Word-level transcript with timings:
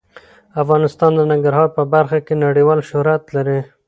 افغانستان 0.61 1.11
د 1.15 1.21
ننګرهار 1.31 1.69
په 1.77 1.83
برخه 1.93 2.17
کې 2.25 2.33
نړیوال 2.45 2.79
شهرت 2.89 3.23
لري. 3.35 3.59